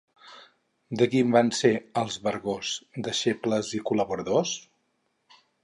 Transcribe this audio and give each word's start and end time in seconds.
De 1.01 1.07
qui 1.11 1.21
van 1.35 1.51
ser 1.57 1.71
els 2.03 2.17
Vergós 2.29 2.73
deixebles 3.11 3.73
i 3.81 3.85
col·laboradors? 3.91 4.59